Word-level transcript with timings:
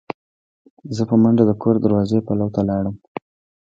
زه 0.95 1.03
په 1.09 1.15
منډه 1.21 1.43
د 1.47 1.51
کور 1.61 1.75
د 1.79 1.83
دروازې 1.85 2.19
پلو 2.27 2.47
ته 2.55 2.61
لاړم. 2.69 2.95